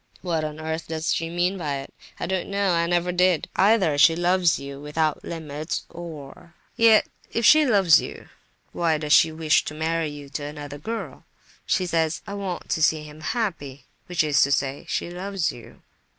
What 0.23 0.43
on 0.43 0.59
earth 0.59 0.87
does 0.87 1.13
she 1.13 1.29
mean 1.29 1.59
by 1.59 1.75
it? 1.75 1.93
I 2.19 2.25
don't 2.25 2.49
know, 2.49 2.73
and 2.73 2.79
I 2.79 2.85
never 2.87 3.11
did. 3.11 3.47
Either 3.55 3.99
she 3.99 4.15
loves 4.15 4.57
you 4.57 4.81
without 4.81 5.23
limits 5.23 5.85
or—yet, 5.91 7.05
if 7.31 7.45
she 7.45 7.67
loves 7.67 8.01
you, 8.01 8.27
why 8.71 8.97
does 8.97 9.13
she 9.13 9.31
wish 9.31 9.63
to 9.65 9.75
marry 9.75 10.07
you 10.09 10.27
to 10.29 10.43
another 10.43 10.79
girl? 10.79 11.25
She 11.67 11.85
says, 11.85 12.23
'I 12.25 12.33
want 12.33 12.69
to 12.69 12.81
see 12.81 13.03
him 13.03 13.21
happy,' 13.21 13.85
which 14.07 14.23
is 14.23 14.41
to 14.41 14.51
say—she 14.51 15.11
loves 15.11 15.51
you." 15.51 15.83